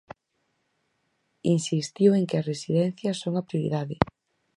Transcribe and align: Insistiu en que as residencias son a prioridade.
Insistiu 1.55 2.09
en 2.17 2.23
que 2.29 2.37
as 2.37 2.47
residencias 2.51 3.19
son 3.23 3.33
a 3.37 3.47
prioridade. 3.49 3.95